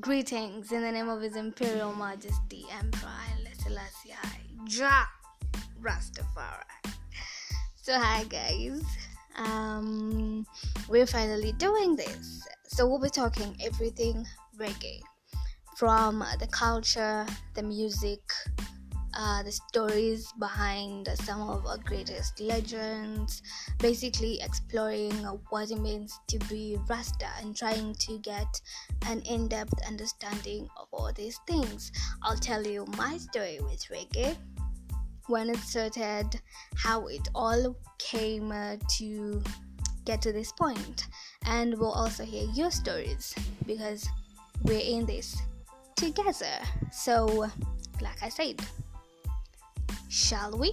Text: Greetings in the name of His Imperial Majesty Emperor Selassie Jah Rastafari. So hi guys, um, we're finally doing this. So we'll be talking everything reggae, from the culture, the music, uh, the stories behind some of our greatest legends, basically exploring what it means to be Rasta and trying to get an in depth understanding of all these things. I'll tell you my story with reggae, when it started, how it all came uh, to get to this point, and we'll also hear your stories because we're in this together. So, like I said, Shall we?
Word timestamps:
Greetings 0.00 0.72
in 0.72 0.82
the 0.82 0.92
name 0.92 1.08
of 1.08 1.22
His 1.22 1.36
Imperial 1.36 1.94
Majesty 1.94 2.66
Emperor 2.70 3.08
Selassie 3.62 4.14
Jah 4.64 5.06
Rastafari. 5.80 6.92
So 7.80 7.94
hi 7.94 8.24
guys, 8.24 8.82
um, 9.36 10.44
we're 10.88 11.06
finally 11.06 11.52
doing 11.52 11.96
this. 11.96 12.46
So 12.66 12.86
we'll 12.86 13.00
be 13.00 13.08
talking 13.08 13.56
everything 13.64 14.26
reggae, 14.58 15.00
from 15.76 16.22
the 16.40 16.46
culture, 16.48 17.24
the 17.54 17.62
music, 17.62 18.20
uh, 19.16 19.42
the 19.42 19.52
stories 19.52 20.30
behind 20.38 21.08
some 21.14 21.40
of 21.40 21.66
our 21.66 21.78
greatest 21.78 22.38
legends, 22.40 23.42
basically 23.78 24.38
exploring 24.42 25.12
what 25.48 25.70
it 25.70 25.80
means 25.80 26.18
to 26.28 26.38
be 26.50 26.78
Rasta 26.88 27.26
and 27.40 27.56
trying 27.56 27.94
to 27.94 28.18
get 28.18 28.60
an 29.06 29.22
in 29.22 29.48
depth 29.48 29.74
understanding 29.86 30.68
of 30.78 30.88
all 30.92 31.10
these 31.14 31.40
things. 31.46 31.92
I'll 32.22 32.36
tell 32.36 32.66
you 32.66 32.84
my 32.96 33.16
story 33.16 33.58
with 33.60 33.82
reggae, 33.90 34.36
when 35.28 35.50
it 35.50 35.58
started, 35.58 36.40
how 36.76 37.06
it 37.06 37.26
all 37.34 37.76
came 37.98 38.52
uh, 38.52 38.76
to 38.98 39.42
get 40.04 40.22
to 40.22 40.32
this 40.32 40.52
point, 40.52 41.06
and 41.46 41.76
we'll 41.78 41.90
also 41.90 42.24
hear 42.24 42.46
your 42.54 42.70
stories 42.70 43.34
because 43.66 44.08
we're 44.62 44.78
in 44.78 45.06
this 45.06 45.36
together. 45.96 46.58
So, 46.92 47.48
like 48.00 48.22
I 48.22 48.28
said, 48.28 48.60
Shall 50.16 50.56
we? 50.56 50.72